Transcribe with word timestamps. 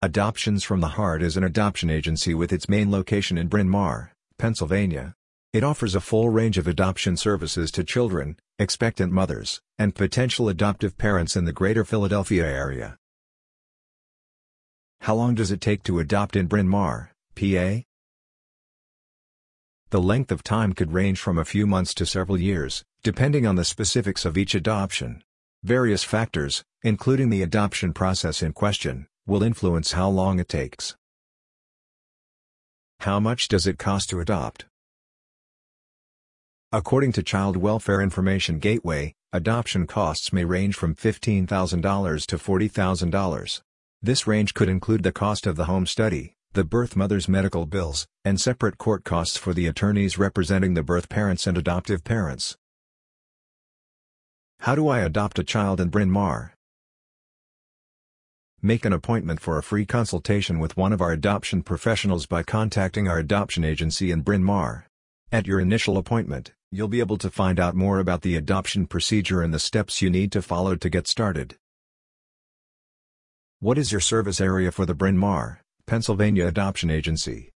Adoptions 0.00 0.62
from 0.62 0.80
the 0.80 0.94
Heart 0.94 1.24
is 1.24 1.36
an 1.36 1.42
adoption 1.42 1.90
agency 1.90 2.32
with 2.32 2.52
its 2.52 2.68
main 2.68 2.88
location 2.88 3.36
in 3.36 3.48
Bryn 3.48 3.68
Mawr, 3.68 4.12
Pennsylvania. 4.38 5.16
It 5.52 5.64
offers 5.64 5.96
a 5.96 6.00
full 6.00 6.30
range 6.30 6.56
of 6.56 6.68
adoption 6.68 7.16
services 7.16 7.72
to 7.72 7.82
children, 7.82 8.36
expectant 8.60 9.12
mothers, 9.12 9.60
and 9.76 9.96
potential 9.96 10.48
adoptive 10.48 10.96
parents 10.98 11.34
in 11.34 11.46
the 11.46 11.52
greater 11.52 11.84
Philadelphia 11.84 12.46
area. 12.46 12.96
How 15.00 15.16
long 15.16 15.34
does 15.34 15.50
it 15.50 15.60
take 15.60 15.82
to 15.82 15.98
adopt 15.98 16.36
in 16.36 16.46
Bryn 16.46 16.68
Mawr, 16.68 17.10
PA? 17.34 17.82
The 19.90 20.00
length 20.00 20.30
of 20.30 20.44
time 20.44 20.74
could 20.74 20.92
range 20.92 21.18
from 21.18 21.38
a 21.38 21.44
few 21.44 21.66
months 21.66 21.92
to 21.94 22.06
several 22.06 22.38
years, 22.38 22.84
depending 23.02 23.48
on 23.48 23.56
the 23.56 23.64
specifics 23.64 24.24
of 24.24 24.38
each 24.38 24.54
adoption. 24.54 25.24
Various 25.64 26.04
factors, 26.04 26.62
including 26.84 27.30
the 27.30 27.42
adoption 27.42 27.92
process 27.92 28.44
in 28.44 28.52
question, 28.52 29.07
will 29.28 29.42
influence 29.42 29.92
how 29.92 30.08
long 30.08 30.40
it 30.40 30.48
takes. 30.48 30.96
How 33.00 33.20
much 33.20 33.46
does 33.46 33.66
it 33.66 33.78
cost 33.78 34.08
to 34.10 34.20
adopt? 34.20 34.64
According 36.72 37.12
to 37.12 37.22
Child 37.22 37.56
Welfare 37.56 38.00
Information 38.00 38.58
Gateway, 38.58 39.14
adoption 39.32 39.86
costs 39.86 40.32
may 40.32 40.44
range 40.44 40.74
from 40.74 40.94
$15,000 40.94 42.26
to 42.26 42.38
$40,000. 42.38 43.60
This 44.02 44.26
range 44.26 44.54
could 44.54 44.68
include 44.68 45.02
the 45.02 45.12
cost 45.12 45.46
of 45.46 45.56
the 45.56 45.66
home 45.66 45.86
study, 45.86 46.32
the 46.54 46.64
birth 46.64 46.96
mother's 46.96 47.28
medical 47.28 47.66
bills, 47.66 48.06
and 48.24 48.40
separate 48.40 48.78
court 48.78 49.04
costs 49.04 49.36
for 49.36 49.52
the 49.52 49.66
attorneys 49.66 50.18
representing 50.18 50.74
the 50.74 50.82
birth 50.82 51.08
parents 51.08 51.46
and 51.46 51.58
adoptive 51.58 52.02
parents. 52.02 52.56
How 54.60 54.74
do 54.74 54.88
I 54.88 55.00
adopt 55.00 55.38
a 55.38 55.44
child 55.44 55.80
in 55.80 55.88
Bryn 55.88 56.10
Mawr? 56.10 56.54
Make 58.60 58.84
an 58.84 58.92
appointment 58.92 59.38
for 59.38 59.56
a 59.56 59.62
free 59.62 59.86
consultation 59.86 60.58
with 60.58 60.76
one 60.76 60.92
of 60.92 61.00
our 61.00 61.12
adoption 61.12 61.62
professionals 61.62 62.26
by 62.26 62.42
contacting 62.42 63.06
our 63.06 63.18
adoption 63.18 63.64
agency 63.64 64.10
in 64.10 64.22
Bryn 64.22 64.42
Mawr. 64.42 64.88
At 65.30 65.46
your 65.46 65.60
initial 65.60 65.96
appointment, 65.96 66.54
you'll 66.72 66.88
be 66.88 66.98
able 66.98 67.18
to 67.18 67.30
find 67.30 67.60
out 67.60 67.76
more 67.76 68.00
about 68.00 68.22
the 68.22 68.34
adoption 68.34 68.88
procedure 68.88 69.42
and 69.42 69.54
the 69.54 69.60
steps 69.60 70.02
you 70.02 70.10
need 70.10 70.32
to 70.32 70.42
follow 70.42 70.74
to 70.74 70.90
get 70.90 71.06
started. 71.06 71.54
What 73.60 73.78
is 73.78 73.92
your 73.92 74.00
service 74.00 74.40
area 74.40 74.72
for 74.72 74.84
the 74.84 74.94
Bryn 74.94 75.16
Mawr, 75.16 75.60
Pennsylvania 75.86 76.48
Adoption 76.48 76.90
Agency? 76.90 77.50